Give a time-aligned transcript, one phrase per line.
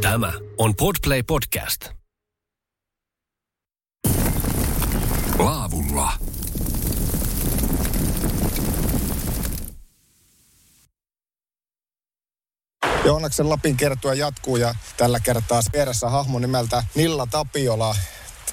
[0.00, 1.88] Tämä on Podplay Podcast.
[5.38, 6.12] Laavulla.
[13.04, 17.96] Joonaksen Lapin kertoa jatkuu ja tällä kertaa vieressä hahmo nimeltä Nilla Tapiola.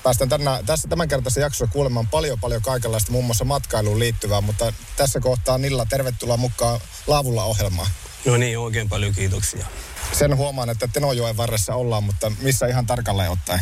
[0.04, 5.20] Päästään tänä, tässä tämänkertaisessa jaksossa kuulemaan paljon paljon kaikenlaista muun muassa matkailuun liittyvää, mutta tässä
[5.20, 7.88] kohtaa Nilla, tervetuloa mukaan Laavulla ohjelmaan.
[8.25, 9.65] No niin, oikein paljon kiitoksia.
[10.11, 13.61] Sen huomaan, että Tenojoen varressa ollaan, mutta missä ihan tarkalleen ottaen?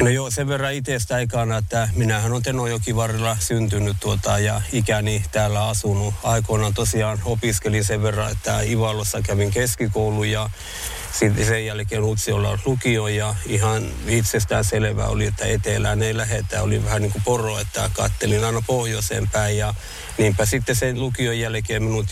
[0.00, 5.24] No joo, sen verran itsestä aikana, että minähän on Tenojoki varrella syntynyt tuota, ja ikäni
[5.32, 6.14] täällä asunut.
[6.22, 10.50] Aikoinaan tosiaan opiskelin sen verran, että Ivalossa kävin keskikoulu ja
[11.18, 16.62] sitten sen jälkeen Utsiolla lukio ja ihan itsestään selvää oli, että etelään ei lähetä.
[16.62, 19.74] Oli vähän niin kuin poro, että kattelin aina pohjoiseen päin ja
[20.18, 22.06] niinpä sitten sen lukion jälkeen minut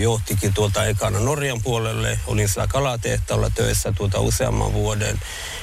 [0.00, 2.18] johtikin tuota ekana Norjan puolelle.
[2.26, 5.20] Olin siellä kalatehtaalla töissä tuota useamman vuoden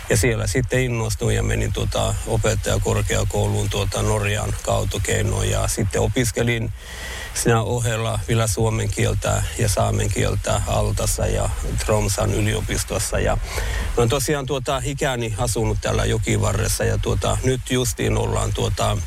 [0.09, 6.73] ja siellä sitten innostuin ja menin tuota opettajakorkeakouluun tuota Norjan kautokeinoon ja sitten opiskelin
[7.33, 11.49] siinä ohella vielä suomen kieltä ja saamen kieltä Altassa ja
[11.85, 13.19] Tromsan yliopistossa.
[13.19, 13.37] Ja
[13.97, 18.97] olen tosiaan tuota ikäni asunut täällä jokivarressa ja tuota, nyt justiin ollaan tuota,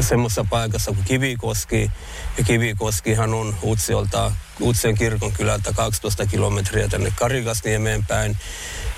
[0.00, 1.90] semmoisessa paikassa kuin Kivikoski.
[2.38, 8.36] Ja Kivikoskihan on Utsiolta, Utsien kirkon kylältä 12 kilometriä tänne Karikasniemeen päin.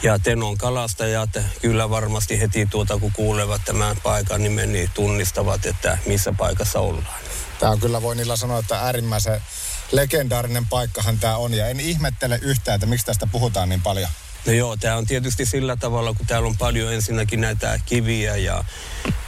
[0.02, 1.30] Ja Tenon kalastajat
[1.62, 7.20] kyllä varmasti heti tuota, kun kuulevat tämän paikan nimen, niin tunnistavat, että missä paikassa ollaan.
[7.58, 9.41] Tämä on kyllä, voi niillä sanoa, että äärimmäisen
[9.92, 11.55] legendaarinen paikkahan tämä on.
[11.55, 14.11] Ja en ihmettele yhtään, että miksi tästä puhutaan niin paljon.
[14.46, 18.64] No joo, tämä on tietysti sillä tavalla, kun täällä on paljon ensinnäkin näitä kiviä ja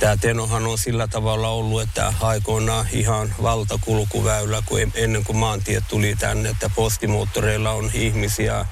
[0.00, 6.16] tämä Tenohan on sillä tavalla ollut, että aikoinaan ihan valtakulkuväylä, kun ennen kuin maantiet tuli
[6.16, 8.66] tänne, että postimoottoreilla on ihmisiä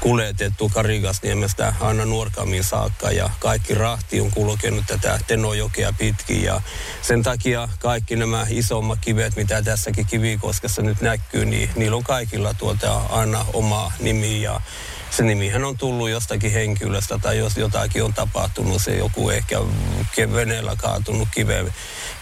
[0.00, 6.62] kuljetettu Karigasniemestä aina Nuorkamiin saakka ja kaikki rahti on kulkenut tätä Tenojokea pitkin ja
[7.02, 12.54] sen takia kaikki nämä isommat kivet, mitä tässäkin Kivikoskessa nyt näkyy, niin niillä on kaikilla
[12.54, 14.60] tuota aina oma nimi ja
[15.16, 19.58] se nimihän on tullut jostakin henkilöstä tai jos jotakin on tapahtunut, se joku ehkä
[20.34, 21.74] veneellä kaatunut kiven,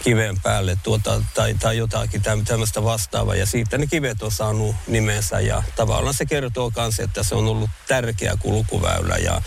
[0.03, 3.35] kiven päälle tuota, tai, tai jotakin tämmöistä vastaavaa.
[3.35, 7.47] Ja siitä ne kivet on saanut nimensä ja tavallaan se kertoo myös, että se on
[7.47, 9.41] ollut tärkeä kulkuväylä ja,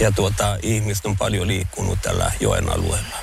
[0.00, 3.16] ja tuota, ihmiset on paljon liikkunut tällä joen alueella.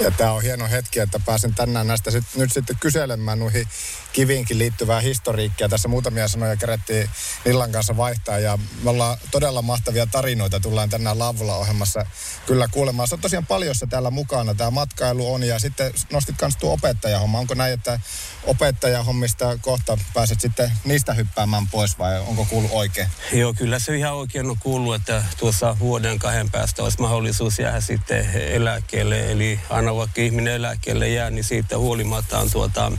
[0.00, 3.68] Ja tämä on hieno hetki, että pääsen tänään näistä sit, nyt sitten kyselemään noihin
[4.16, 5.68] kiviinkin liittyvää historiikkia.
[5.68, 7.10] Tässä muutamia sanoja kerättiin
[7.44, 10.60] Nillan kanssa vaihtaa ja me ollaan todella mahtavia tarinoita.
[10.60, 12.06] Tullaan tänään Laavulla ohjelmassa
[12.46, 13.08] kyllä kuulemaan.
[13.08, 14.54] Se on tosiaan paljossa täällä mukana.
[14.54, 17.38] Tämä matkailu on ja sitten nostit myös tuo opettajahomma.
[17.38, 18.00] Onko näin, että
[18.44, 23.08] opettajahommista kohta pääset sitten niistä hyppäämään pois vai onko kuullut oikein?
[23.32, 27.80] Joo, kyllä se ihan oikein on kuullut, että tuossa vuoden kahden päästä olisi mahdollisuus jäädä
[27.80, 29.32] sitten eläkkeelle.
[29.32, 32.92] Eli aina vaikka ihminen eläkkeelle jää, niin siitä huolimatta on tuota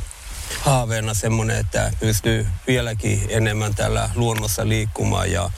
[0.62, 5.50] haaveena semmoinen, että pystyy vieläkin enemmän täällä luonnossa liikkumaan ja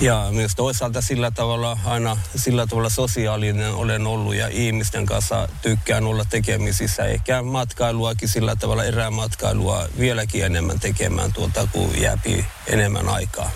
[0.00, 6.04] ja myös toisaalta sillä tavalla aina sillä tavalla sosiaalinen olen ollut ja ihmisten kanssa tykkään
[6.04, 7.04] olla tekemisissä.
[7.04, 13.50] Ehkä matkailuakin sillä tavalla erämatkailua vieläkin enemmän tekemään tuota, kun jääpi enemmän aikaa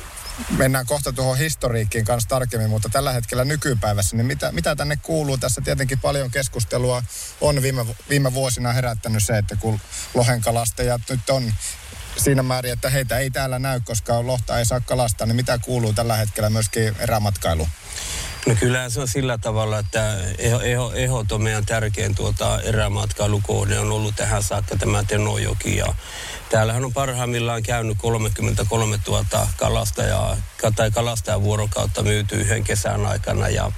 [0.57, 5.39] mennään kohta tuohon historiikkiin kanssa tarkemmin, mutta tällä hetkellä nykypäivässä, niin mitä, mitä tänne kuuluu?
[5.39, 7.03] Tässä tietenkin paljon keskustelua
[7.41, 9.81] on viime, viime vuosina herättänyt se, että kun
[10.15, 11.53] lohenkalastajat nyt on
[12.17, 15.93] siinä määrin, että heitä ei täällä näy, koska lohta ei saa kalastaa, niin mitä kuuluu
[15.93, 17.69] tällä hetkellä myöskin erämatkailu?
[18.47, 23.79] No kyllä se on sillä tavalla, että eho, eho, ehot on meidän tärkein tuota erämatkailukohde
[23.79, 25.95] on ollut tähän saakka tämä Tenojoki ja
[26.51, 30.37] täällähän on parhaimmillaan käynyt 33 000 kalastajaa
[30.77, 33.73] tai kalastajavuorokautta myyty yhden kesän aikana ja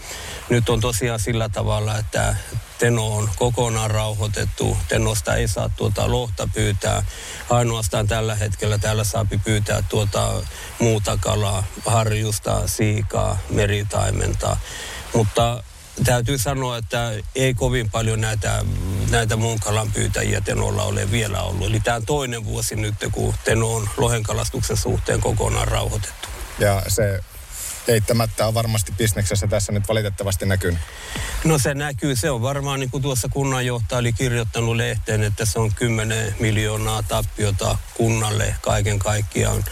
[0.48, 2.36] nyt on tosiaan sillä tavalla, että
[2.78, 4.76] Teno on kokonaan rauhoitettu.
[4.88, 7.04] Tenosta ei saa tuota lohta pyytää.
[7.50, 10.42] Ainoastaan tällä hetkellä täällä saapi pyytää tuota
[10.78, 14.56] muuta kalaa, harjusta, siikaa, meritaimenta.
[15.14, 15.62] Mutta
[16.04, 18.64] täytyy sanoa, että ei kovin paljon näitä,
[19.10, 21.66] näitä muun kalan pyytäjiä Tenolla ole vielä ollut.
[21.66, 26.28] Eli tämä on toinen vuosi nyt, kun Teno on lohenkalastuksen suhteen kokonaan rauhoitettu.
[26.58, 27.20] Ja se
[27.88, 30.80] eittämättä on varmasti bisneksessä tässä nyt valitettavasti näkynyt.
[31.44, 32.16] No se näkyy.
[32.16, 37.02] Se on varmaan niin kuin tuossa kunnanjohtaja oli kirjoittanut lehteen, että se on 10 miljoonaa
[37.02, 39.64] tappiota kunnalle kaiken kaikkiaan.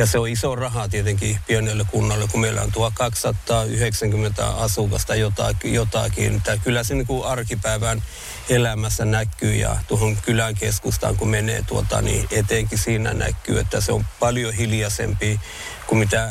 [0.00, 5.74] Ja se on iso raha tietenkin pienelle kunnalle, kun meillä on 1290 asukasta jotakin.
[5.74, 6.40] jotakin.
[6.40, 8.02] Tämä kyllä se niin arkipäivän
[8.48, 13.92] elämässä näkyy ja tuohon kylän keskustaan kun menee tuota, niin etenkin siinä näkyy, että se
[13.92, 15.40] on paljon hiljaisempi
[15.86, 16.30] kuin mitä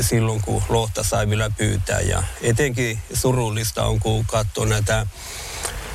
[0.00, 2.00] silloin, kun lohta sai vielä pyytää.
[2.00, 5.06] Ja etenkin surullista on, kun katsoo näitä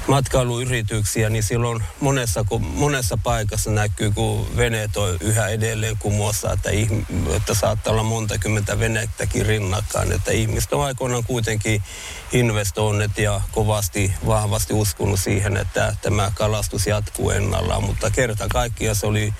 [0.07, 6.69] matkailuyrityksiä, niin silloin monessa, kun, monessa paikassa näkyy, kun veneet on yhä edelleen kumossa, että,
[7.35, 10.11] että saattaa olla monta kymmentä venettäkin rinnakkain.
[10.11, 11.83] Että ihmiset on aikoinaan kuitenkin
[12.31, 19.07] investoinnit ja kovasti, vahvasti uskonut siihen, että tämä kalastus jatkuu ennallaan, mutta kerta kaikkiaan se
[19.07, 19.33] oli,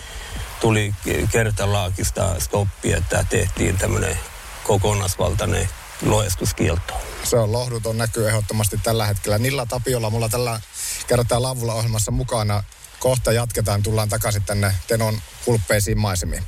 [0.61, 0.93] tuli
[1.31, 4.19] kertalaakista stoppi, että tehtiin tämmöinen
[4.63, 5.69] kokonaisvaltainen
[6.01, 7.01] loestuskieltoon.
[7.23, 9.37] Se on lohduton näkyy ehdottomasti tällä hetkellä.
[9.37, 10.61] Nilla Tapiolla mulla tällä
[11.07, 12.63] kertaa Lavulla ohjelmassa mukana.
[12.99, 16.43] Kohta jatketaan, tullaan takaisin tänne Tenon hulppeisiin maisemiin.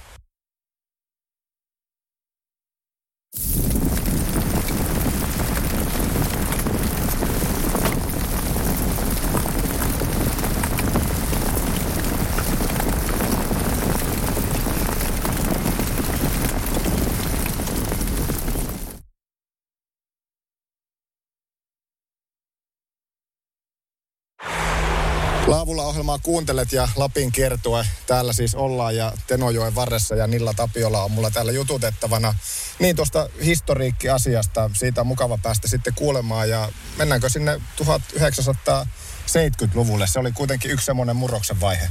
[25.47, 27.85] Laavulla ohjelmaa kuuntelet ja Lapin kiertue.
[28.07, 32.35] Täällä siis ollaan ja Tenojoen varressa ja Nilla Tapiola on mulla täällä jututettavana.
[32.79, 40.07] Niin tuosta historiikkiasiasta, siitä on mukava päästä sitten kuulemaan ja mennäänkö sinne 1970-luvulle?
[40.07, 41.89] Se oli kuitenkin yksi semmoinen murroksen vaihe.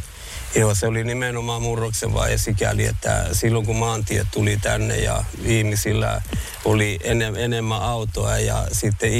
[0.56, 6.22] Joo, se oli nimenomaan murroksen vaihe sikäli, että silloin kun maantiet tuli tänne ja ihmisillä
[6.64, 9.10] oli enem, enemmän autoa ja sitten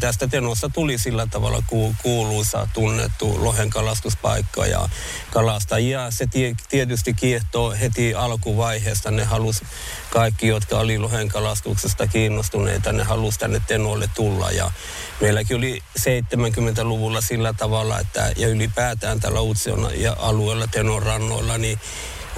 [0.00, 1.62] tästä Tenossa tuli sillä tavalla
[2.02, 4.88] kuuluisa, tunnettu lohen kalastuspaikka ja
[5.30, 6.10] kalastajia.
[6.10, 6.26] Se
[6.68, 9.10] tietysti kiehtoo heti alkuvaiheesta.
[9.10, 9.64] Ne halusi
[10.10, 14.70] kaikki, jotka oli lohen kalastuksesta kiinnostuneita, ne halusi tänne Tenolle tulla ja
[15.20, 21.78] meilläkin oli 70-luvulla sillä tavalla, että ja ylipäätään tällä Utsion ja alueella Tenon rannoilla, niin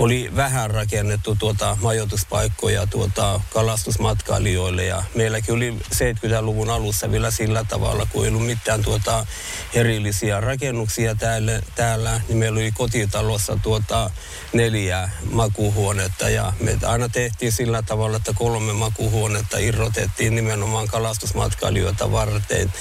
[0.01, 8.07] oli vähän rakennettu tuota majoituspaikkoja tuota kalastusmatkailijoille ja meilläkin oli 70-luvun alussa vielä sillä tavalla,
[8.13, 9.27] kun ei ollut mitään tuota
[9.75, 14.11] erillisiä rakennuksia täällä, täällä niin meillä oli kotitalossa tuota
[14.53, 22.73] neljä makuhuonetta ja me aina tehtiin sillä tavalla, että kolme makuhuonetta irrotettiin nimenomaan kalastusmatkailijoita varten.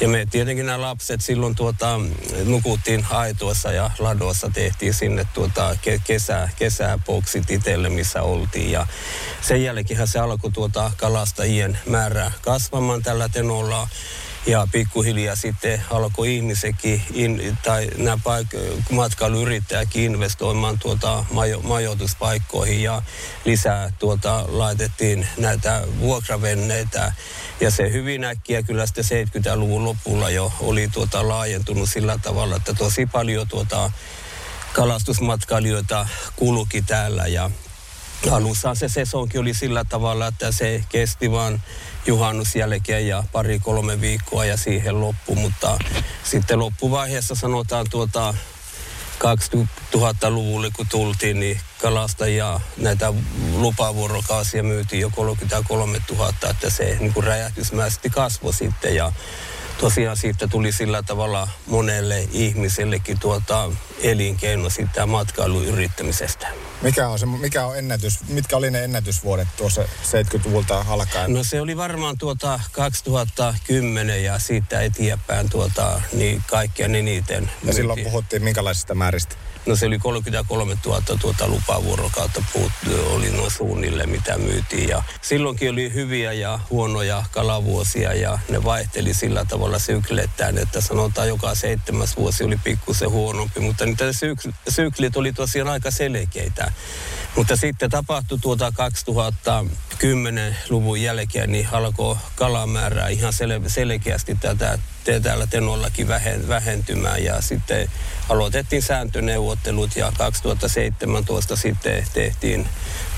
[0.00, 2.00] Ja me tietenkin nämä lapset silloin tuota,
[2.44, 8.70] nukuttiin aitoissa ja ladoissa tehtiin sinne tuota kesä, kesäboksit itselle, missä oltiin.
[8.70, 8.86] Ja
[9.40, 13.88] sen jälkeen se alkoi tuota kalastajien määrä kasvamaan tällä tenolla.
[14.46, 23.02] Ja pikkuhiljaa sitten alkoi ihmisekin, in, tai nämä paik- matkailuyrittäjäkin investoimaan tuota majo- majoituspaikkoihin ja
[23.44, 27.12] lisää tuota laitettiin näitä vuokravenneitä.
[27.60, 32.74] Ja se hyvin äkkiä kyllä sitten 70-luvun lopulla jo oli tuota laajentunut sillä tavalla, että
[32.74, 33.90] tosi paljon tuota
[34.72, 36.06] kalastusmatkailijoita
[36.36, 37.50] kulki täällä ja
[38.30, 41.62] alussa se sesonki oli sillä tavalla, että se kesti vaan
[42.06, 45.78] juhannus jälkeen ja pari-kolme viikkoa ja siihen loppu, mutta
[46.24, 48.34] sitten loppuvaiheessa sanotaan tuota
[49.18, 53.12] 2000-luvulle kun tultiin, niin kalastajia näitä
[53.52, 59.12] lupavuorokausia myytiin jo 33 000, että se niin räjähdysmäisesti kasvoi sitten ja
[59.80, 63.70] tosiaan siitä tuli sillä tavalla monelle ihmisellekin tuota
[64.02, 66.48] elinkeino siitä matkailuyrittämisestä.
[66.82, 71.32] Mikä on, se, mikä on ennätys, mitkä oli ne ennätysvuodet tuossa 70-luvulta alkaen?
[71.32, 77.50] No se oli varmaan tuota 2010 ja siitä eteenpäin tuota, niin kaikkien eniten.
[77.64, 79.34] Ja silloin puhuttiin minkälaisista määristä?
[79.66, 82.72] No se oli 33 000 tuota lupavuorokautta puut,
[83.10, 84.88] oli noin suunnille, mitä myytiin.
[84.88, 91.28] Ja silloinkin oli hyviä ja huonoja kalavuosia ja ne vaihteli sillä tavalla syklettään, että sanotaan
[91.28, 93.60] joka seitsemäs vuosi oli pikkusen huonompi.
[93.60, 96.72] Mutta niitä syk- syklit oli tosiaan aika selkeitä.
[97.38, 104.78] Mutta sitten tapahtui tuota 2010-luvun jälkeen, niin alkoi kalamäärää ihan sel- selkeästi tätä
[105.22, 106.08] täällä Tenollakin
[106.48, 107.24] vähentymään.
[107.24, 107.90] Ja sitten
[108.28, 112.68] aloitettiin sääntöneuvottelut ja 2017 sitten tehtiin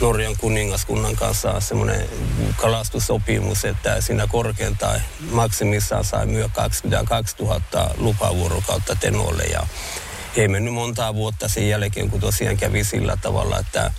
[0.01, 2.09] Norjan kuningaskunnan kanssa semmoinen
[2.57, 7.61] kalastussopimus, että siinä korkeintaan maksimissaan sai myö 22 000
[7.97, 9.67] lupavuorokautta Tenolle ja
[10.37, 13.93] ei mennyt montaa vuotta sen jälkeen, kun tosiaan kävi sillä tavalla, että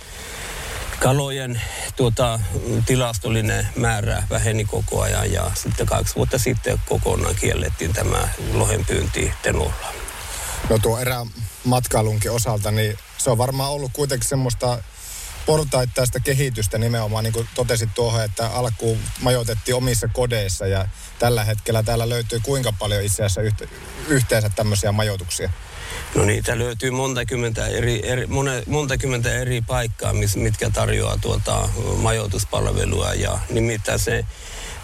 [1.00, 1.62] kalojen
[1.96, 2.40] tuota,
[2.86, 9.92] tilastollinen määrä väheni koko ajan ja sitten kaksi vuotta sitten kokonaan kiellettiin tämä lohenpyynti Tenolla.
[10.70, 11.26] No tuo erä
[11.64, 14.78] matkailunkin osalta, niin se on varmaan ollut kuitenkin semmoista
[15.46, 21.82] portaittaista kehitystä nimenomaan, niin kuin totesit tuohon, että alkuun majoitettiin omissa kodeissa ja tällä hetkellä
[21.82, 23.68] täällä löytyy kuinka paljon itse asiassa yhte,
[24.08, 25.50] yhteensä tämmöisiä majoituksia?
[26.14, 28.26] No niitä löytyy monta kymmentä eri, eri,
[28.66, 34.24] monta kymmentä eri paikkaa, mis, mitkä tarjoaa tuota majoituspalvelua ja nimittäin se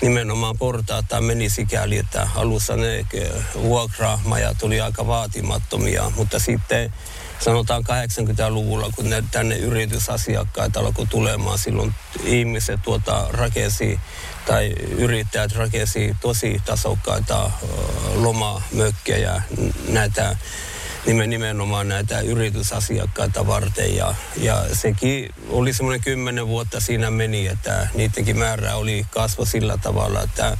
[0.01, 3.07] nimenomaan portaata meni sikäli, että alussa ne
[3.55, 6.93] vuokramajat tuli aika vaatimattomia, mutta sitten
[7.41, 14.01] sanotaan 80-luvulla, kun ne, tänne yritysasiakkaita alkoi tulemaan, silloin ihmiset tuota rakensi
[14.47, 17.51] tai yrittäjät rakensi tosi tasokkaita
[18.15, 19.43] lomamökkejä,
[19.89, 20.37] näitä
[21.17, 23.97] nimenomaan näitä yritysasiakkaita varten.
[23.97, 29.79] Ja, ja sekin oli semmoinen kymmenen vuotta siinä meni, että niidenkin määrä oli kasvo sillä
[29.83, 30.57] tavalla, että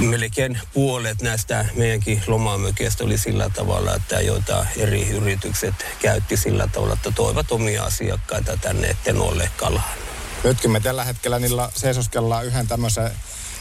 [0.00, 6.94] melkein puolet näistä meidänkin lomamökeistä oli sillä tavalla, että joita eri yritykset käytti sillä tavalla,
[6.94, 9.98] että toivat omia asiakkaita tänne Tenolle kalaan.
[10.44, 13.10] Nytkin me tällä hetkellä niillä seisoskellaan yhden tämmöisen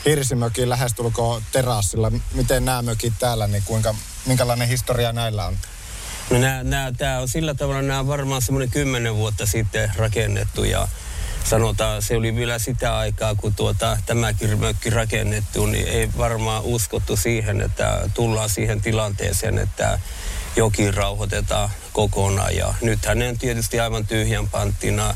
[0.05, 2.11] hirsimökin lähestulkoon terassilla.
[2.33, 5.57] Miten nämä mökit täällä, niin kuinka, minkälainen historia näillä on?
[6.29, 10.63] No nämä, nämä, tämä on sillä tavalla, nämä on varmaan semmoinen kymmenen vuotta sitten rakennettu
[10.63, 10.87] ja
[11.43, 17.17] sanotaan, se oli vielä sitä aikaa, kun tuota, tämäkin mökki rakennettu, niin ei varmaan uskottu
[17.17, 19.99] siihen, että tullaan siihen tilanteeseen, että
[20.55, 22.55] joki rauhoitetaan kokonaan.
[22.55, 25.15] Ja nythän ne on tietysti aivan tyhjän panttina.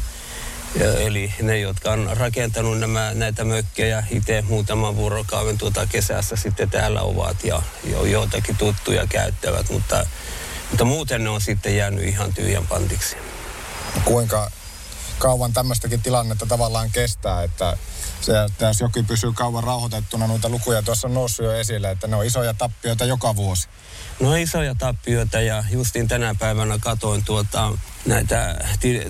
[0.75, 7.01] Eli ne, jotka on rakentanut nämä, näitä mökkejä itse muutaman vuorokauden tuota kesässä sitten täällä
[7.01, 10.07] ovat ja jo, joitakin tuttuja käyttävät, mutta,
[10.69, 13.15] mutta muuten ne on sitten jäänyt ihan tyhjän pantiksi.
[14.03, 14.51] Kuinka
[15.17, 17.77] kauan tämmöistäkin tilannetta tavallaan kestää, että
[18.27, 22.07] se, että jos jokin pysyy kauan rauhoitettuna, noita lukuja tuossa on noussut jo esille, että
[22.07, 23.67] ne on isoja tappioita joka vuosi.
[24.19, 27.73] No isoja tappioita ja justin tänä päivänä katoin tuota,
[28.05, 28.65] näitä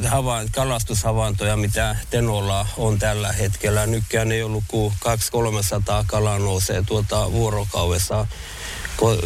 [0.07, 3.85] havain, kalastushavaintoja, mitä Tenolla on tällä hetkellä.
[3.85, 8.27] Nytkään ei ollut kuin 200-300 kalaa nousee tuota vuorokaudessa.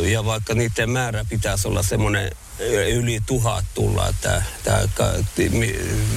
[0.02, 2.32] Ja vaikka niiden määrä pitäisi olla semmoinen
[2.70, 4.82] yli tuhat tulla, että tämä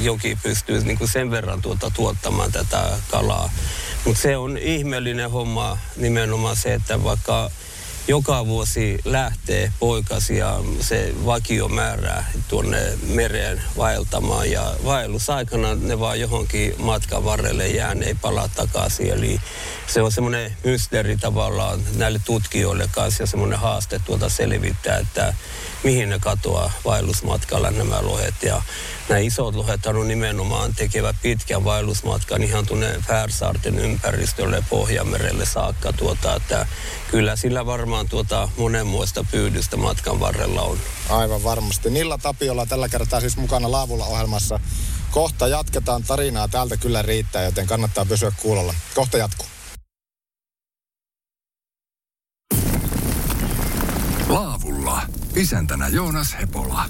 [0.02, 3.50] joki pystyy niin kuin sen verran tuota, tuottamaan tätä kalaa.
[4.04, 7.50] Mutta se on ihmeellinen homma nimenomaan se, että vaikka
[8.08, 14.50] joka vuosi lähtee poikas ja se vakio määrää tuonne mereen vaeltamaan.
[14.50, 19.10] Ja vaellusaikana ne vaan johonkin matkan varrelle jää, ne ei palaa takaisin.
[19.10, 19.40] Eli
[19.86, 25.34] se on semmoinen mysteeri tavallaan näille tutkijoille kanssa ja semmoinen haaste tuota selvittää, että
[25.84, 28.34] mihin ne katoaa vaellusmatkalla nämä lohet.
[28.42, 28.62] Ja
[29.08, 35.92] nämä isot lohet on nimenomaan tekevät pitkän vaellusmatkan ihan tuonne Färsaarten ympäristölle Pohjanmerelle saakka.
[35.92, 36.66] Tuota, että
[37.10, 40.78] kyllä sillä varmaan tuota monenmoista pyydystä matkan varrella on.
[41.08, 41.90] Aivan varmasti.
[41.90, 44.60] Nilla Tapiolla tällä kertaa siis mukana Laavulla ohjelmassa.
[45.10, 46.48] Kohta jatketaan tarinaa.
[46.48, 48.74] Täältä kyllä riittää, joten kannattaa pysyä kuulolla.
[48.94, 49.53] Kohta jatkuu.
[55.36, 56.84] Isäntänä Joonas Hepola.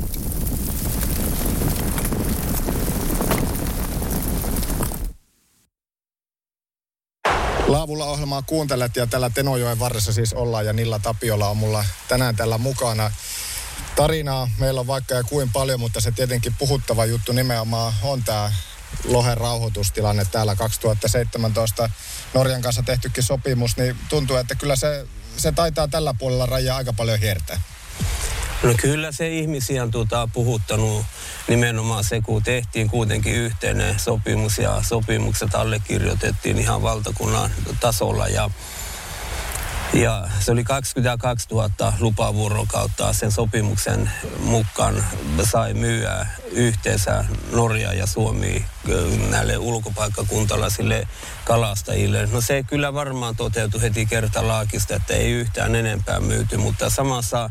[7.66, 12.36] Laavulla ohjelmaa kuuntelet ja tällä Tenojoen varressa siis ollaan ja Nilla Tapiola on mulla tänään
[12.36, 13.10] tällä mukana.
[13.96, 18.52] Tarinaa meillä on vaikka ja kuin paljon, mutta se tietenkin puhuttava juttu nimenomaan on tämä
[19.04, 21.90] lohen rauhoitustilanne täällä 2017
[22.34, 26.92] Norjan kanssa tehtykin sopimus, niin tuntuu, että kyllä se, se taitaa tällä puolella rajaa aika
[26.92, 27.60] paljon hiertää.
[28.64, 31.04] No kyllä se ihmisiä on tuota, puhuttanut
[31.49, 38.50] nimenomaan se, kun tehtiin kuitenkin yhteinen sopimus ja sopimukset allekirjoitettiin ihan valtakunnan tasolla ja
[39.92, 45.04] ja se oli 22 000 lupavuorokautta sen sopimuksen mukaan
[45.42, 48.64] sai myyä yhteensä Norja ja Suomi
[49.30, 51.09] näille ulkopaikkakuntalaisille
[51.44, 52.26] kalastajille.
[52.26, 57.50] No se kyllä varmaan toteutui heti kertalaakista, että ei yhtään enempää myyty, mutta samassa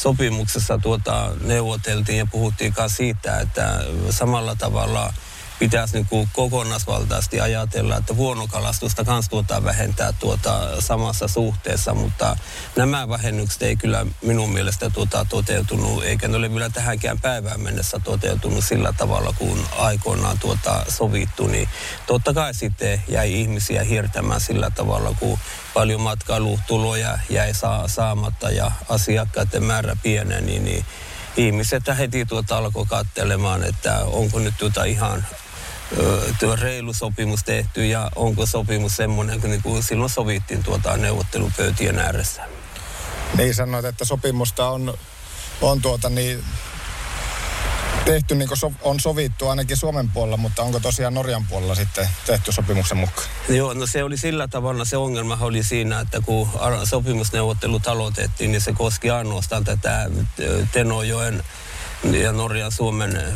[0.00, 5.12] sopimuksessa tuota neuvoteltiin ja puhuttiin siitä, että samalla tavalla–
[5.60, 12.36] pitäisi niin kuin kokonaisvaltaisesti ajatella, että vuonokalastusta kanssa tuota vähentää tuota samassa suhteessa, mutta
[12.76, 18.00] nämä vähennykset ei kyllä minun mielestä tuota toteutunut, eikä ne ole vielä tähänkään päivään mennessä
[18.04, 21.68] toteutunut sillä tavalla, kun aikoinaan tuota sovittu, niin
[22.06, 25.38] totta kai sitten jäi ihmisiä hiertämään sillä tavalla, kun
[25.74, 30.84] paljon matkailutuloja jäi saa, saamatta ja asiakkaiden määrä pieneni, niin
[31.36, 35.26] ihmiset heti tuota alkoi katselemaan, että onko nyt tuota ihan
[36.40, 41.98] tuo reilu sopimus tehty ja onko sopimus semmoinen, kun niin kuin silloin sovittiin tuota neuvottelupöytien
[41.98, 42.42] ääressä.
[43.36, 44.94] Niin sanoit, että sopimusta on,
[45.60, 46.44] on tuota niin
[48.04, 52.08] tehty niin kuin so, on sovittu ainakin Suomen puolella, mutta onko tosiaan Norjan puolella sitten
[52.26, 53.28] tehty sopimuksen mukaan?
[53.48, 56.48] Joo, no se oli sillä tavalla, se ongelma oli siinä, että kun
[56.84, 60.10] sopimusneuvottelut aloitettiin, niin se koski ainoastaan tätä
[60.72, 61.44] Tenojoen
[62.04, 63.32] ja Norjan Suomen äh,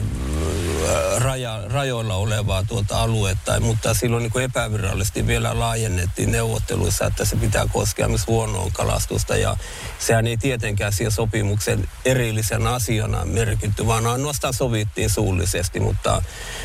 [1.19, 7.67] raja, rajoilla olevaa tuota aluetta, mutta silloin niin epävirallisesti vielä laajennettiin neuvotteluissa, että se pitää
[7.73, 9.37] koskea myös huonoa kalastusta.
[9.37, 9.57] Ja
[9.99, 16.23] sehän ei tietenkään siihen sopimuksen erillisen asiana merkitty, vaan ainoastaan sovittiin suullisesti, mutta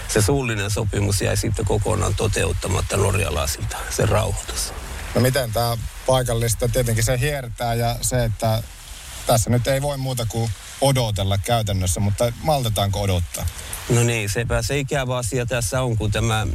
[0.08, 4.74] se suullinen sopimus jäi sitten kokonaan toteuttamatta norjalaisilta, se rauhoitus.
[5.15, 8.63] No miten tämä paikallista, tietenkin se hiertää ja se, että
[9.27, 13.45] tässä nyt ei voi muuta kuin odotella käytännössä, mutta maltetaanko odottaa?
[13.89, 16.48] No niin, sepä se ikävä asia tässä on, kun tämä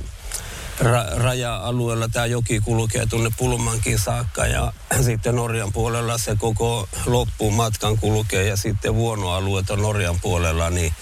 [0.81, 4.73] ra- raja-alueella tämä joki kulkee tuonne Pulmankin saakka ja
[5.05, 10.93] sitten Norjan puolella se koko loppuun matkan kulkee ja sitten vuonoalueet on Norjan puolella, niin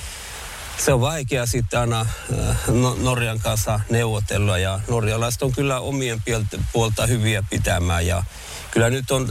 [0.85, 6.23] se on vaikea sitten aina äh, no, Norjan kanssa neuvotella ja norjalaiset on kyllä omien
[6.73, 8.25] puolta hyviä pitämään ja
[8.73, 9.29] kyllä nyt on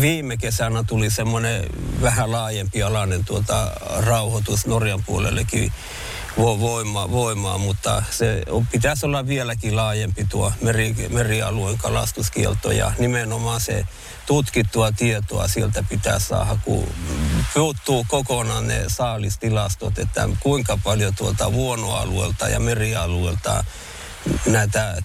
[0.00, 1.64] viime kesänä tuli semmoinen
[2.02, 5.72] vähän laajempi alainen tuota rauhoitus Norjan puolellekin
[6.36, 13.60] voimaa, voimaa mutta se on, pitäisi olla vieläkin laajempi tuo meri, merialueen kalastuskielto ja nimenomaan
[13.60, 13.84] se
[14.26, 16.88] tutkittua tietoa sieltä pitää saada, kun
[17.54, 23.64] puuttuu kokonaan ne saalistilastot, että kuinka paljon tuolta vuonoalueelta ja merialueelta
[24.46, 25.02] näitä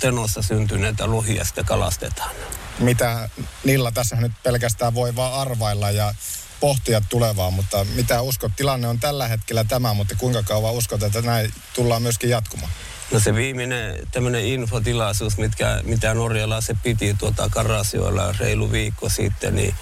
[0.00, 2.30] tenossa syntyneitä lohia sitten kalastetaan.
[2.78, 3.28] Mitä
[3.64, 6.14] Nilla tässä nyt pelkästään voi vaan arvailla ja
[6.60, 11.22] pohtia tulevaa, mutta mitä uskot, tilanne on tällä hetkellä tämä, mutta kuinka kauan uskot, että
[11.22, 12.72] näin tullaan myöskin jatkumaan?
[13.10, 19.54] No se viimeinen tämmöinen infotilaisuus, mitkä, mitä Norjalla se piti tuota Karasioilla reilu viikko sitten,
[19.54, 19.74] niin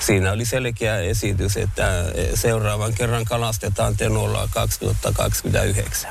[0.00, 2.04] siinä oli selkeä esitys, että
[2.34, 6.10] seuraavan kerran kalastetaan Tenolla 2029.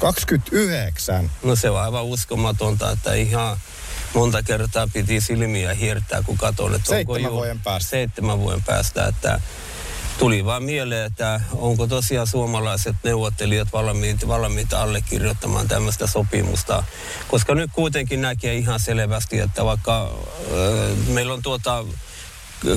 [0.00, 1.30] 29?
[1.42, 3.56] No se on aivan uskomatonta, että ihan
[4.14, 7.90] monta kertaa piti silmiä hiertää, kun katsoin, että seitsemän onko vuoden päästä.
[7.90, 9.40] Seitsemän vuoden päästä, että
[10.18, 16.84] tuli vaan mieleen, että onko tosiaan suomalaiset neuvottelijat valmiita, valmiita allekirjoittamaan tämmöistä sopimusta.
[17.28, 21.84] Koska nyt kuitenkin näkee ihan selvästi, että vaikka äh, meillä on tuota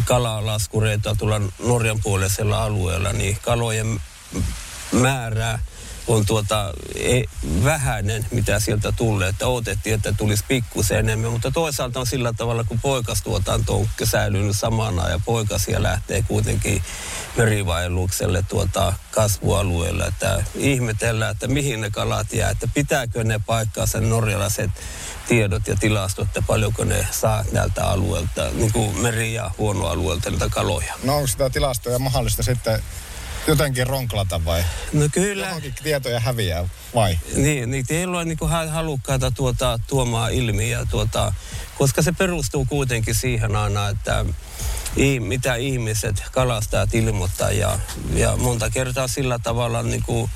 [0.05, 4.01] kalalaskureita tuolla Norjan puoleisella alueella, niin kalojen
[4.91, 5.59] määrää
[6.07, 7.25] on tuota, ei,
[7.63, 9.29] vähäinen, mitä sieltä tulee.
[9.29, 14.57] Että odotettiin, että tulisi pikkusen enemmän, mutta toisaalta on sillä tavalla, kun poikastuotanto on säilynyt
[14.57, 16.83] samana ja poikasia lähtee kuitenkin
[17.37, 24.09] merivaellukselle tuota kasvualueelle, että ihmetellään, että mihin ne kalat jää, että pitääkö ne paikkaa sen
[24.09, 24.71] norjalaiset
[25.27, 30.49] tiedot ja tilastot, että paljonko ne saa näiltä alueelta, niin kuin meri- ja huonoalueelta niitä
[30.49, 30.93] kaloja.
[31.03, 32.83] No onko sitä tilastoja mahdollista sitten
[33.47, 34.63] jotenkin ronklata vai?
[34.93, 35.45] No kyllä.
[35.45, 37.19] Johonkin tietoja häviää vai?
[37.35, 41.33] Niin, niin teillä on niin halukkaita tuota, tuomaan ilmi ja tuota,
[41.77, 44.25] koska se perustuu kuitenkin siihen aina, että
[45.19, 47.79] mitä ihmiset, kalastajat ilmoittaa ja,
[48.13, 50.29] ja monta kertaa sillä tavalla niin kuin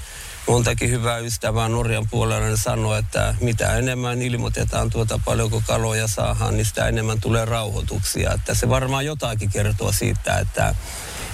[0.48, 6.58] montakin hyvää ystävää Norjan puolella niin sanoo, että mitä enemmän ilmoitetaan tuota paljonko kaloja saadaan,
[6.58, 8.34] niin sitä enemmän tulee rauhoituksia.
[8.34, 10.76] Että se varmaan jotakin kertoo siitä, että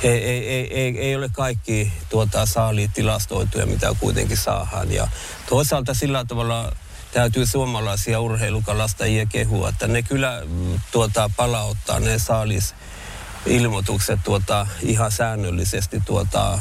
[0.05, 4.91] ei, ei, ei, ei, ei ole kaikki tuota, saaliit tilastoituja, mitä kuitenkin saadaan.
[4.91, 5.07] Ja
[5.49, 6.71] toisaalta sillä tavalla
[7.11, 12.75] täytyy suomalaisia urheilukalastajia kehua, että ne kyllä mm, tuota, palauttaa ne saalis
[13.45, 16.59] ilmoitukset tuota, ihan säännöllisesti tuota,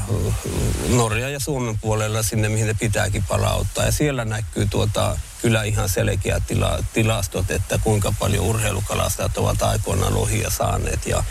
[0.89, 3.85] Norja ja Suomen puolella sinne, mihin ne pitääkin palauttaa.
[3.85, 10.15] Ja siellä näkyy tuota, kyllä ihan selkeät tila, tilastot, että kuinka paljon urheilukalastajat ovat aikoinaan
[10.15, 11.05] lohia saaneet.
[11.05, 11.23] Ja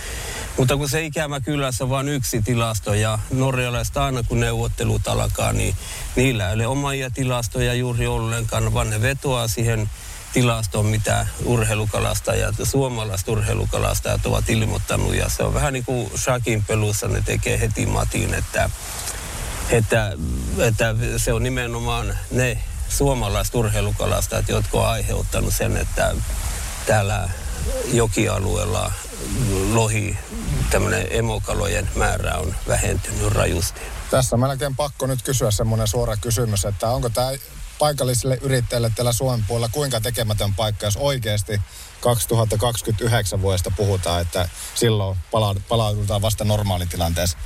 [0.57, 5.09] mutta kun se ikävä kyllä se on vain yksi tilasto ja norjalaiset aina kun neuvottelut
[5.09, 5.77] alkaa, niin
[6.17, 9.90] niillä ei ole omia tilastoja juuri ollenkaan, vaan ne vetoaa siihen
[10.33, 15.14] tilastoon, mitä urheilukalastajat ja suomalaiset urheilukalastajat ovat ilmoittanut.
[15.14, 18.71] Ja se on vähän niin kuin Shakin pelussa, ne tekee heti matin, että,
[19.71, 20.12] että,
[20.59, 26.14] että se on nimenomaan ne suomalaiset urheilukalastajat, jotka on aiheuttanut sen, että
[26.87, 27.29] täällä
[27.93, 28.93] jokialueella
[29.72, 30.16] lohi,
[30.70, 33.81] tämmöinen emokalojen määrä on vähentynyt rajusti.
[34.11, 37.31] Tässä on melkein pakko nyt kysyä semmoinen suora kysymys, että onko tämä
[37.79, 41.61] paikallisille yrittäjille täällä Suomen puolella kuinka tekemätön paikka, jos oikeasti
[42.00, 47.38] 2029 vuodesta puhutaan, että silloin pala- palaudutaan vasta normaalitilanteessa?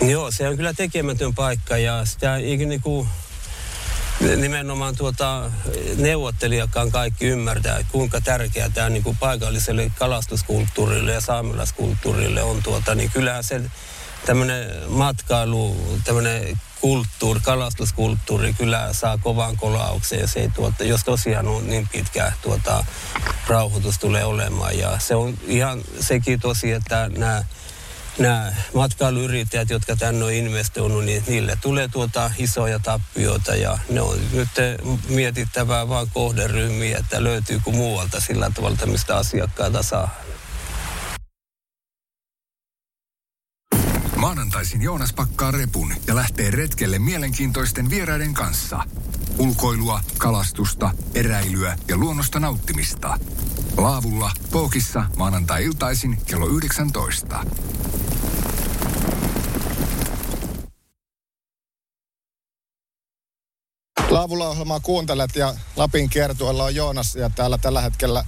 [0.00, 3.08] Joo, se on kyllä tekemätön paikka ja sitä ei niin kuin
[4.20, 5.50] nimenomaan tuota,
[5.96, 12.62] neuvottelijakaan kaikki ymmärtää, että kuinka tärkeää tämä niin kuin paikalliselle kalastuskulttuurille ja saamelaiskulttuurille on.
[12.62, 13.60] Tuota, niin kyllähän se
[14.26, 21.66] tämmöinen matkailu, tämmöinen kulttuuri, kalastuskulttuuri kyllä saa kovan kolauksen se ei tuota, jos tosiaan on
[21.66, 22.84] niin pitkä tuota,
[23.46, 24.78] rauhoitus tulee olemaan.
[24.78, 27.44] Ja se on ihan sekin tosi, että nämä
[28.18, 34.18] nämä matkailuyrittäjät, jotka tänne on investoinut, niin niille tulee tuota isoja tappioita ja ne on
[34.32, 34.48] nyt
[35.08, 40.14] mietittävää vaan kohderyhmiä, että löytyykö muualta sillä tavalla, mistä asiakkaita saa.
[44.20, 48.84] Maanantaisin Joonas pakkaa repun ja lähtee retkelle mielenkiintoisten vieraiden kanssa.
[49.38, 53.18] Ulkoilua, kalastusta, eräilyä ja luonnosta nauttimista.
[53.76, 57.44] Laavulla, Pookissa, maanantai-iltaisin kello 19.
[64.10, 68.24] Laavulla ohjelmaa kuuntelet ja Lapin kiertueella on Joonas ja täällä tällä hetkellä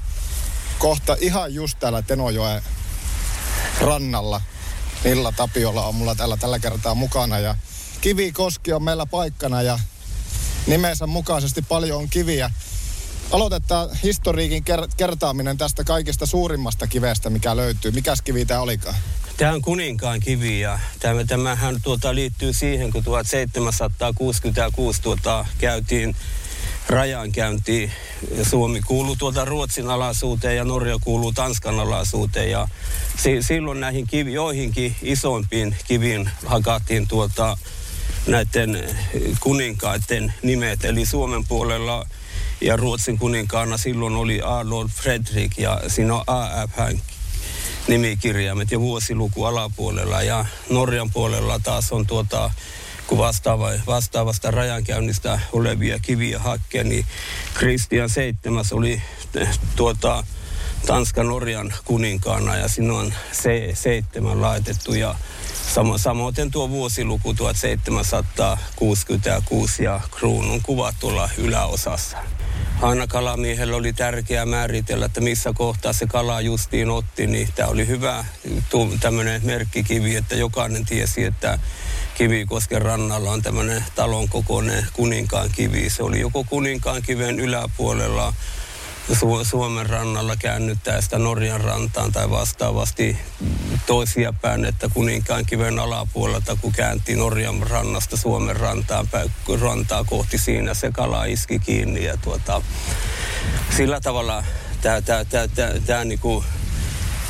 [0.78, 2.62] kohta ihan just täällä Tenojoen
[3.80, 4.40] rannalla.
[5.04, 7.54] Milla Tapiola on mulla täällä tällä kertaa mukana ja
[8.00, 9.78] Kivikoski on meillä paikkana ja
[10.66, 12.50] nimensä mukaisesti paljon on kiviä.
[13.30, 14.64] Aloitetaan historiikin
[14.96, 17.90] kertaaminen tästä kaikista suurimmasta kivestä, mikä löytyy.
[17.90, 18.94] Mikäs kivi tämä olikaan?
[19.36, 26.16] Tämä on kuninkaan kivi ja tämä, tämähän tuota, liittyy siihen, kun 1766 tuota, käytiin
[26.88, 27.90] rajankäynti.
[28.42, 32.50] Suomi kuuluu tuota Ruotsin alaisuuteen ja Norja kuuluu Tanskan alaisuuteen.
[32.50, 32.68] Ja
[33.18, 37.56] si- silloin näihin kivi, joihinkin isompiin kiviin hakattiin tuota,
[38.26, 38.96] näiden
[39.40, 40.84] kuninkaiden nimet.
[40.84, 42.06] Eli Suomen puolella
[42.60, 46.78] ja Ruotsin kuninkaana silloin oli Adolf Fredrik ja siinä on AF
[47.88, 50.22] nimikirjaimet ja vuosiluku alapuolella.
[50.22, 52.50] Ja Norjan puolella taas on tuota,
[53.12, 57.04] kun vastaava, vastaavasta rajankäynnistä olevia kiviä hakkeen, niin
[57.54, 59.02] Kristian seitsemäs oli
[59.76, 60.24] tuota,
[60.86, 65.14] Tanska-Norjan kuninkaana ja siinä on se, seitsemän laitettu ja
[65.74, 72.16] Samo, samoin tuo vuosiluku 1766 ja kruunun kuva tuolla yläosassa.
[72.82, 77.86] Aina kalamiehellä oli tärkeää määritellä, että missä kohtaa se kala justiin otti, niin tämä oli
[77.86, 78.24] hyvä
[79.00, 81.58] tämmöinen merkkikivi, että jokainen tiesi, että
[82.14, 85.90] Kivikosken rannalla on tämmöinen talon kokoinen kuninkaan kivi.
[85.90, 88.34] Se oli joko kuninkaan kiven yläpuolella
[89.12, 93.18] Su- Suomen rannalla käännyttää sitä Norjan rantaan tai vastaavasti
[93.86, 99.08] toisia päin, että kuninkaan kiven alapuolelta, kun käänti Norjan rannasta Suomen rantaan,
[99.60, 102.62] rantaa kohti siinä, se kala iski kiinni ja tuota,
[103.76, 104.44] sillä tavalla
[105.86, 106.44] tämä niinku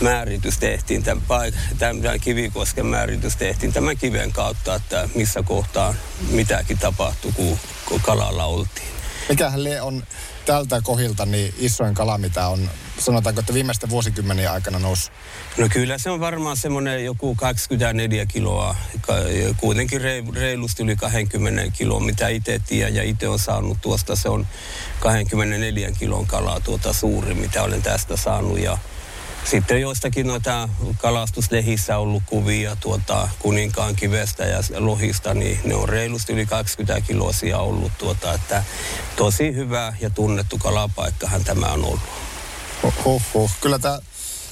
[0.02, 1.22] määritys tehtiin, tämän,
[1.78, 5.94] tämän Kivikosken määritys tehtiin tämän kiven kautta, että missä kohtaa
[6.30, 8.88] mitäkin tapahtui, kun, kun kalalla oltiin.
[9.28, 10.02] Mikähän on
[10.46, 15.10] tältä kohilta niin isoin kala, mitä on, sanotaanko, että viimeisten vuosikymmenen aikana nousi?
[15.56, 18.76] No kyllä se on varmaan semmoinen joku 24 kiloa,
[19.56, 20.00] kuitenkin
[20.34, 24.46] reilusti yli 20 kiloa, mitä itse tiedän ja itse on saanut tuosta, se on
[25.00, 28.78] 24 kilon kalaa tuota suuri, mitä olen tästä saanut ja
[29.44, 36.32] sitten joistakin noita kalastuslehissä ollut kuvia tuota kuninkaan kivestä ja lohista, niin ne on reilusti
[36.32, 38.64] yli 20 kiloisia ollut tuota, että
[39.16, 42.00] tosi hyvä ja tunnettu kalapaikkahan tämä on ollut.
[43.04, 43.50] Huh, huh.
[43.60, 43.98] Kyllä tämä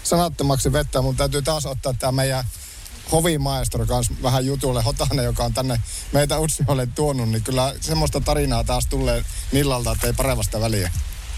[0.03, 2.45] sanattomaksi vettä, mutta täytyy taas ottaa tämä meidän
[3.13, 5.81] hovimaestro kanssa vähän jutulle Hotane, joka on tänne
[6.13, 10.91] meitä Utsiolle tuonut, niin kyllä semmoista tarinaa taas tulee Nillalta, että ei paremmasta väliä.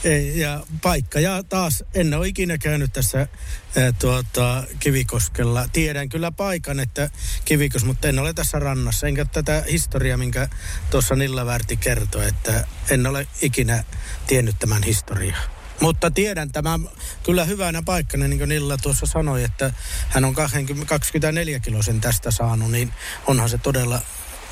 [0.04, 1.20] Ei, ja paikka.
[1.20, 5.68] Ja taas en ole ikinä käynyt tässä ää, tuota, Kivikoskella.
[5.72, 7.10] Tiedän kyllä paikan, että
[7.44, 9.06] Kivikos, mutta en ole tässä rannassa.
[9.06, 10.48] Enkä tätä historiaa, minkä
[10.90, 13.84] tuossa Nilla Värti kertoi, että en ole ikinä
[14.26, 15.40] tiennyt tämän historiaa.
[15.80, 16.88] Mutta tiedän tämän
[17.22, 19.72] kyllä hyvänä paikkana, niin kuin Nilla tuossa sanoi, että
[20.08, 22.92] hän on 20, 24 kilosen tästä saanut, niin
[23.26, 24.00] onhan se todella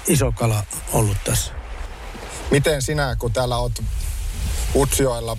[0.06, 1.52] iso kala ollut tässä.
[2.50, 3.82] Miten sinä, kun täällä olet
[4.74, 5.36] Utsjoella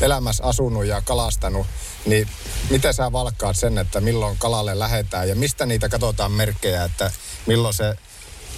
[0.00, 1.66] elämässä asunut ja kalastanut,
[2.06, 2.28] niin
[2.70, 7.10] miten sä valkkaat sen, että milloin kalalle lähetään ja mistä niitä katsotaan merkkejä, että
[7.46, 7.94] milloin se,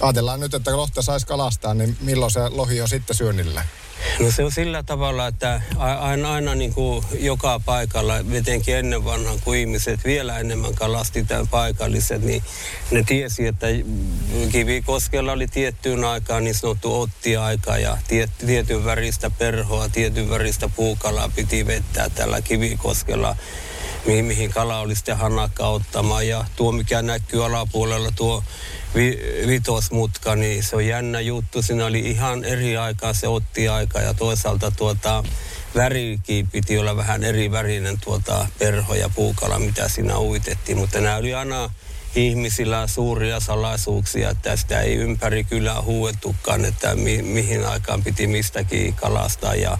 [0.00, 3.64] ajatellaan nyt, että lohta saisi kalastaa, niin milloin se lohi on sitten syönnillä?
[4.20, 9.40] No se on sillä tavalla, että aina, aina niin kuin joka paikalla, etenkin ennen vanhan,
[9.44, 12.42] kun ihmiset vielä enemmän kalasti tämän paikalliset, niin
[12.90, 13.66] ne tiesi, että
[14.52, 21.30] Kivikoskella oli tiettyyn aikaan niin sanottu ottiaika ja tiet, tietyn väristä perhoa, tietyn väristä puukalaa
[21.36, 23.36] piti vettää tällä Kivikoskella
[24.06, 26.28] mihin, mihin kala oli sitten hanakka ottamaan.
[26.28, 28.44] Ja tuo, mikä näkyy alapuolella, tuo
[28.94, 31.62] vi, vitosmutka, niin se on jännä juttu.
[31.62, 35.24] Siinä oli ihan eri aikaa, se otti aika ja toisaalta tuota,
[35.74, 40.78] värikin piti olla vähän eri värinen tuota perho ja puukala, mitä siinä uitettiin.
[40.78, 41.70] Mutta nämä oli aina
[42.14, 48.94] ihmisillä suuria salaisuuksia, että sitä ei ympäri kyllä huuettukaan, että mi, mihin aikaan piti mistäkin
[48.94, 49.78] kalastaa ja,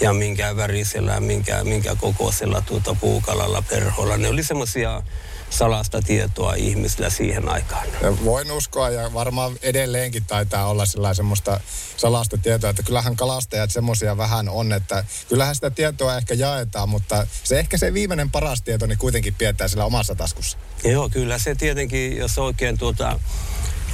[0.00, 4.16] ja minkä värisellä, minkä, minkä kokoisella tuota puukalalla perholla.
[4.16, 5.02] Ne oli semmoisia
[5.50, 7.86] salasta tietoa ihmisillä siihen aikaan.
[8.24, 11.60] Voin uskoa ja varmaan edelleenkin taitaa olla sellaista semmoista
[11.96, 17.26] salasta tietoa, että kyllähän kalastajat semmoisia vähän on, että kyllähän sitä tietoa ehkä jaetaan, mutta
[17.44, 20.58] se ehkä se viimeinen paras tieto niin kuitenkin pidetään sillä omassa taskussa.
[20.84, 23.20] Joo, kyllä se tietenkin, jos oikein tuota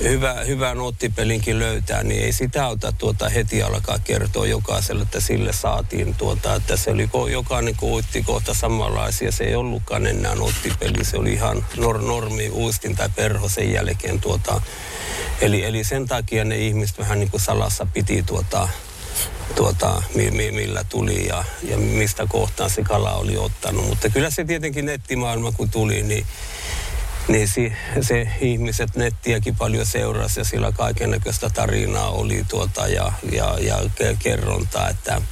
[0.02, 5.52] hyvä, hyvän ottipelinkin löytää, niin ei sitä ota tuota heti alkaa kertoa jokaiselle, että sille
[5.52, 9.32] saatiin tuota, että se oli jokainen koitti kohta samanlaisia.
[9.32, 14.20] Se ei ollutkaan enää ottipeli, se oli ihan nor, normi uistin tai perho sen jälkeen
[14.20, 14.60] tuota.
[15.40, 18.68] Eli, eli sen takia ne ihmiset vähän niin kuin salassa piti tuota,
[19.54, 23.86] tuota, mi, mi, millä tuli ja, ja mistä kohtaan se kala oli ottanut.
[23.86, 26.26] Mutta kyllä se tietenkin nettimaailma kun tuli, niin
[27.28, 33.12] niin se, se ihmiset nettiäkin paljon seurasi ja sillä kaiken näköistä tarinaa oli tuota ja,
[33.32, 33.76] ja, ja
[34.18, 35.22] kerrontaa, että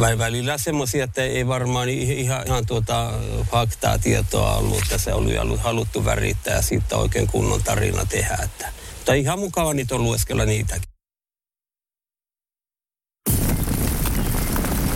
[0.00, 3.12] välillä semmoisia, että ei varmaan ihan, ihan tuota
[3.50, 8.38] faktaa tietoa ollut, että se oli haluttu värittää ja siitä oikein kunnon tarina tehdä.
[8.44, 10.88] Että, mutta ihan mukava niitä on lueskella niitäkin.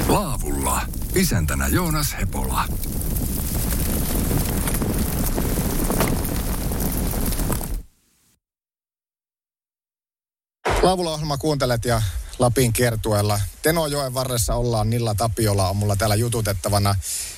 [0.09, 0.81] Laavulla.
[1.15, 2.65] Isäntänä Joonas Hepola.
[10.83, 12.03] Laavulla ohjelma kuuntelet ja
[12.39, 13.41] Lapin kiertueella.
[13.63, 16.95] Tenojoen varressa ollaan, Nilla Tapiola on mulla täällä jututettavana.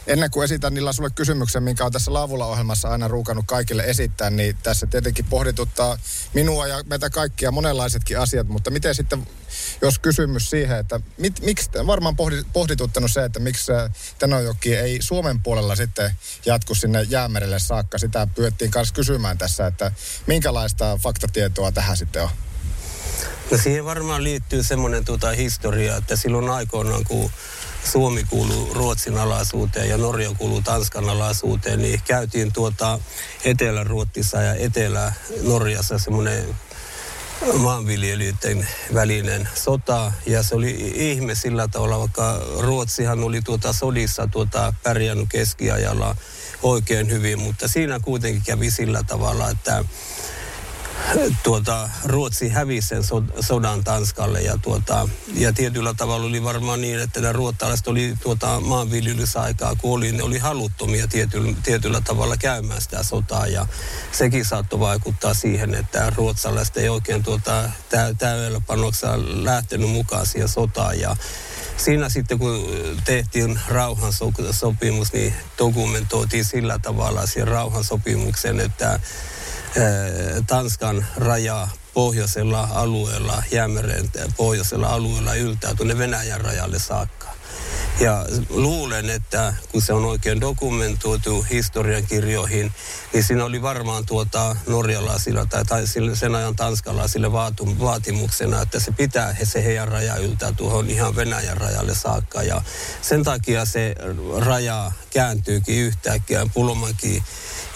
[0.07, 4.31] Ennen kuin esitän Nilla sulle kysymyksen, minkä on tässä Laavulla ohjelmassa aina ruukannut kaikille esittää,
[4.31, 5.99] niin tässä tietenkin pohdituttaa
[6.35, 9.27] minua ja meitä kaikkia monenlaisetkin asiat, mutta miten sitten,
[9.81, 12.17] jos kysymys siihen, että mit, miksi, varmaan
[12.53, 13.73] pohdituttanut se, että miksi
[14.19, 16.13] Tenojoki ei Suomen puolella sitten
[16.47, 19.93] jatku sinne jäämerelle saakka, sitä pyöttiin kanssa kysymään tässä, että
[20.27, 22.29] minkälaista faktatietoa tähän sitten on?
[23.51, 27.31] No siihen varmaan liittyy semmoinen tuota historia, että silloin aikoinaan kun
[27.93, 32.99] Suomi kuuluu Ruotsin alaisuuteen ja Norja kuuluu Tanskan alaisuuteen, niin käytiin tuota
[33.45, 36.57] Etelä-Ruotsissa ja Etelä-Norjassa semmoinen
[37.59, 40.13] maanviljelijöiden välinen sota.
[40.27, 46.17] Ja se oli ihme sillä tavalla, vaikka Ruotsihan oli tuota sodissa tuota pärjännyt keskiajalla
[46.63, 49.85] oikein hyvin, mutta siinä kuitenkin kävi sillä tavalla, että
[51.43, 53.03] tuota, Ruotsi hävisi sen
[53.41, 58.61] sodan Tanskalle ja, tuota, ja tietyllä tavalla oli varmaan niin, että nämä ruottalaiset oli tuota,
[58.61, 63.67] maanviljelysaikaa, kun oli, ne oli haluttomia tietyllä, tietyllä tavalla käymään sitä sotaa ja
[64.13, 67.71] sekin saattoi vaikuttaa siihen, että ruotsalaiset ei oikein tuota,
[68.19, 71.17] täydellä panoksella lähtenyt mukaan siihen sotaan ja
[71.77, 72.67] siinä sitten kun
[73.05, 79.01] tehtiin rauhansopimus, niin dokumentoitiin sillä tavalla siihen rauhansopimuksen, että
[80.47, 87.29] Tanskan raja pohjoisella alueella, Jäämeren pohjoisella alueella yltää tuonne Venäjän rajalle saakka.
[88.01, 92.73] Ja luulen, että kun se on oikein dokumentoitu historiankirjoihin,
[93.13, 98.93] niin siinä oli varmaan tuota norjalaisilla tai, tai sen ajan tanskalaisille vaatu, vaatimuksena, että se
[98.93, 102.43] pitää se heidän raja yltää tuohon ihan Venäjän rajalle saakka.
[102.43, 102.63] Ja
[103.03, 103.95] sen takia se
[104.39, 107.23] raja kääntyykin yhtäkkiä Pulomankin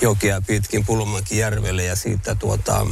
[0.01, 2.87] jokea pitkin Pulmankin järvelle ja siitä tuota,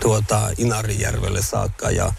[0.00, 1.90] tuota Inarijärvelle saakka.
[1.90, 2.12] Ja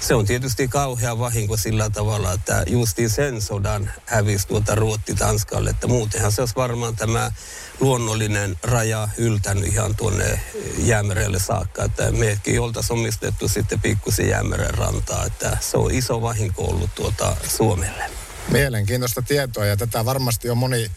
[0.00, 5.70] se on tietysti kauhea vahinko sillä tavalla, että justiin sen sodan hävisi tuota Ruotti Tanskalle,
[5.70, 7.32] että muutenhan se olisi varmaan tämä
[7.80, 10.40] luonnollinen raja yltänyt ihan tuonne
[10.78, 16.64] jäämerelle saakka, että meidätkin oltaisiin omistettu sitten pikkusen jäämeren rantaa, että se on iso vahinko
[16.64, 18.10] ollut tuota Suomelle.
[18.48, 20.90] Mielenkiintoista tietoa ja tätä varmasti on moni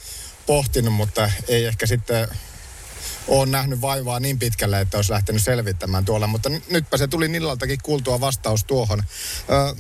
[0.46, 2.28] pohtinut, mutta ei ehkä sitten
[3.28, 6.28] ole nähnyt vaivaa niin pitkälle, että olisi lähtenyt selvittämään tuolla.
[6.28, 9.04] Mutta nytpä se tuli Nillaltakin kuultua vastaus tuohon.
[9.50, 9.76] Ö,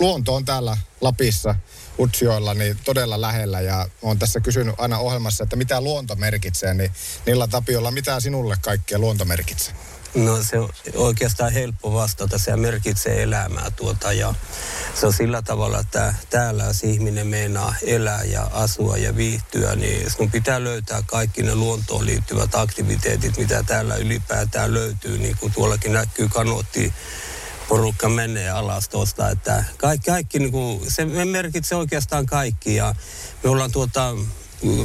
[0.00, 1.54] luonto on täällä Lapissa,
[1.98, 3.60] Utsioilla, niin todella lähellä.
[3.60, 6.74] Ja olen tässä kysynyt aina ohjelmassa, että mitä luonto merkitsee.
[6.74, 6.92] Niin
[7.26, 9.74] Nilla Tapiolla, mitä sinulle kaikkea luonto merkitsee?
[10.14, 12.38] No se on oikeastaan helppo vastata.
[12.38, 14.34] Se merkitsee elämää tuota ja
[14.94, 20.10] se on sillä tavalla, että täällä jos ihminen meinaa elää ja asua ja viihtyä, niin
[20.10, 25.18] sun pitää löytää kaikki ne luontoon liittyvät aktiviteetit, mitä täällä ylipäätään löytyy.
[25.18, 26.92] Niin kuin tuollakin näkyy kanotti
[27.68, 32.94] porukka menee alas tuosta, että kaikki, kaikki niin kuin, se merkitsee oikeastaan kaikki ja
[33.44, 34.14] me ollaan tuota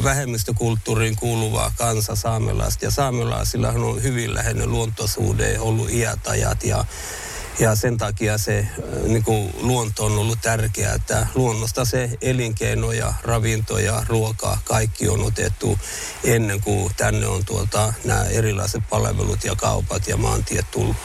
[0.04, 2.86] vähemmistökulttuuriin kuuluvaa kansa saamelaista.
[2.86, 6.64] Ja saamelaisillahan on hyvin läheinen luontosuhde ollut iät ajat.
[6.64, 6.86] Ja,
[7.60, 12.92] Ja sen takia se äh, niin kuin luonto on ollut tärkeää, että luonnosta se elinkeino
[12.92, 15.80] ja ravinto ja ruoka, kaikki on otettu
[16.24, 20.96] ennen kuin tänne on tuota, nämä erilaiset palvelut ja kaupat ja maantiet tullut.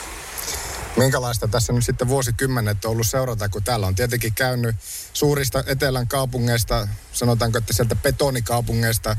[0.98, 4.76] Minkälaista tässä nyt sitten vuosikymmenet on ollut seurata, kun täällä on tietenkin käynyt
[5.12, 9.16] suurista etelän kaupungeista, sanotaanko, että sieltä betonikaupungeista,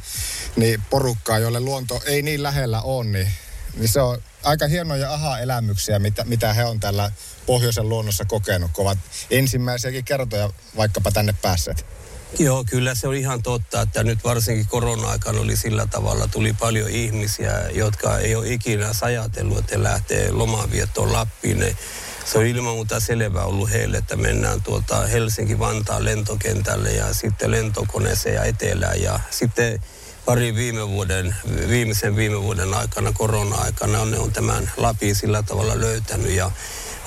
[0.55, 3.31] niin porukkaa, joille luonto ei niin lähellä ole, niin,
[3.75, 7.11] niin se on aika hienoja aha-elämyksiä, mitä, mitä he on tällä
[7.45, 8.97] pohjoisen luonnossa kokenut, kun ovat
[9.31, 11.85] ensimmäisiäkin kertoja vaikkapa tänne päässeet.
[12.37, 16.89] Joo, kyllä se on ihan totta, että nyt varsinkin korona-aikana oli sillä tavalla, tuli paljon
[16.89, 21.59] ihmisiä, jotka ei ole ikinä ajatellut, että lähtee lomaanviettoon Lappiin.
[21.59, 21.75] Ne,
[22.25, 28.35] se on ilman muuta selvä ollut heille, että mennään tuota Helsinki-Vantaan lentokentälle ja sitten lentokoneeseen
[28.35, 29.81] ja etelään ja sitten
[30.25, 31.35] pari viime vuoden,
[31.69, 36.51] viimeisen viime vuoden aikana, korona-aikana, ne on tämän Lapin sillä tavalla löytänyt ja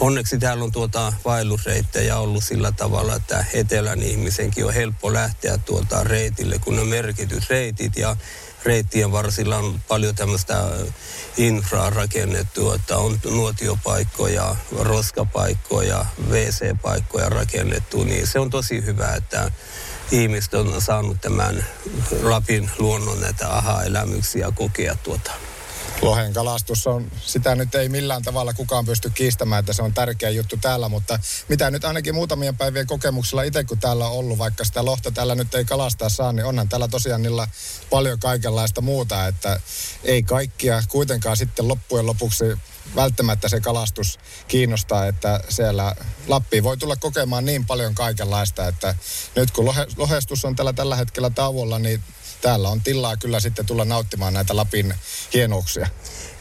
[0.00, 6.04] onneksi täällä on tuota vaellusreittejä ollut sillä tavalla, että etelän ihmisenkin on helppo lähteä tuota
[6.04, 8.16] reitille, kun on merkityt reitit ja
[8.64, 10.64] reittien varsilla on paljon tämmöistä
[11.36, 19.50] infraa rakennettu, että on nuotiopaikkoja, roskapaikkoja, WC-paikkoja rakennettu, niin se on tosi hyvä, että
[20.10, 21.66] ihmiset on saanut tämän
[22.22, 25.32] Lapin luonnon näitä aha-elämyksiä kokea tuota.
[26.00, 30.30] Lohen kalastus on, sitä nyt ei millään tavalla kukaan pysty kiistämään, että se on tärkeä
[30.30, 34.64] juttu täällä, mutta mitä nyt ainakin muutamien päivien kokemuksella itse kun täällä on ollut, vaikka
[34.64, 37.48] sitä lohta täällä nyt ei kalastaa saa, niin onhan täällä tosiaan niillä
[37.90, 39.60] paljon kaikenlaista muuta, että
[40.04, 42.44] ei kaikkia kuitenkaan sitten loppujen lopuksi
[42.96, 45.94] välttämättä se kalastus kiinnostaa, että siellä
[46.26, 48.94] Lappi voi tulla kokemaan niin paljon kaikenlaista, että
[49.36, 52.02] nyt kun lohe, lohestus on tällä tällä hetkellä tauolla, niin
[52.42, 54.94] täällä on tilaa kyllä sitten tulla nauttimaan näitä Lapin
[55.34, 55.88] hienouksia.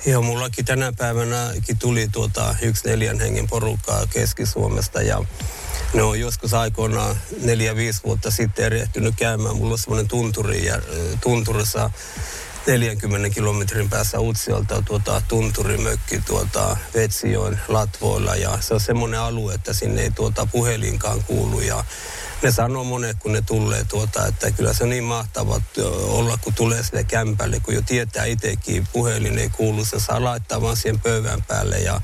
[0.05, 5.25] Joo, mullakin tänä päivänä tuli tuota yksi neljän hengen porukkaa Keski-Suomesta ja
[5.93, 9.55] ne on joskus aikoinaan neljä, viisi vuotta sitten erehtynyt käymään.
[9.55, 10.81] Mulla on semmoinen tunturi ja
[11.21, 11.89] tunturissa
[12.67, 19.73] 40 kilometrin päässä Utsiolta tuota, tunturimökki tuota, Vetsijoen latvoilla ja se on semmoinen alue, että
[19.73, 21.83] sinne ei tuota, puhelinkaan kuulu ja
[22.43, 25.61] ne sanoo monet, kun ne tulee tuota, että kyllä se on niin mahtava
[26.07, 30.61] olla, kun tulee sille kämpälle, kun jo tietää itsekin, puhelin ei kuulu, se saa laittaa
[30.61, 32.01] vaan siihen pöydän päälle ja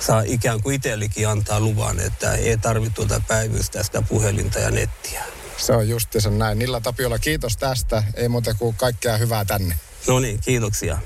[0.00, 5.22] saa ikään kuin itsellekin antaa luvan, että ei tarvitse tuota päivystä sitä puhelinta ja nettiä.
[5.56, 6.58] Se on justiinsa näin.
[6.58, 8.02] Nilla Tapiola, kiitos tästä.
[8.14, 9.74] Ei muuta kuin kaikkea hyvää tänne.
[10.08, 10.98] No niin, kiitoksia.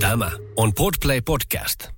[0.00, 1.93] Tämä on Podplay Podcast.